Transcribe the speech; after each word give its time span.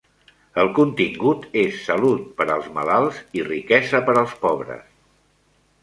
El 0.61 0.69
contingut 0.79 1.45
és 1.65 1.77
salut 1.89 2.25
per 2.41 2.49
als 2.55 2.73
malalts 2.79 3.23
i 3.41 3.47
riquesa 3.53 4.05
per 4.09 4.21
als 4.25 4.37
pobres. 4.49 4.93